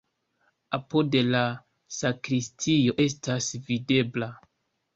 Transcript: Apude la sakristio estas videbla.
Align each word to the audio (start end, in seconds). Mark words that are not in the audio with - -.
Apude 0.77 1.21
la 1.35 1.41
sakristio 1.99 2.99
estas 3.07 3.53
videbla. 3.71 4.35